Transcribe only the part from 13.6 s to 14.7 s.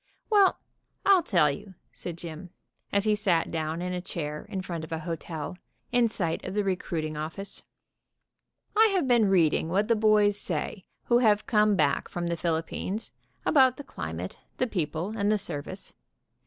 the cli mate, the